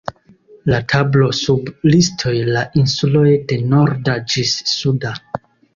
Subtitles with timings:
[0.71, 5.19] La tablo sub listoj la insuloj de Norda ĝis Suda.